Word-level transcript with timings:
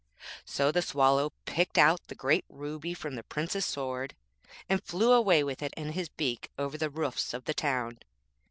So 0.45 0.71
the 0.71 0.81
Swallow 0.81 1.31
picked 1.45 1.77
out 1.77 2.07
the 2.07 2.15
great 2.15 2.43
ruby 2.49 2.95
from 2.95 3.13
the 3.13 3.21
Prince's 3.21 3.67
sword, 3.67 4.15
and 4.67 4.83
flew 4.83 5.11
away 5.11 5.43
with 5.43 5.61
it 5.61 5.75
in 5.77 5.91
his 5.91 6.09
beak 6.09 6.49
over 6.57 6.75
the 6.75 6.89
roofs 6.89 7.35
of 7.35 7.45
the 7.45 7.53
town. 7.53 7.99